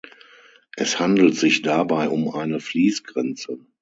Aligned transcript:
Es 0.77 0.99
handelt 0.99 1.35
sich 1.35 1.61
dabei 1.61 2.09
um 2.09 2.33
eine 2.33 2.59
Fließgrenze. 2.59 3.59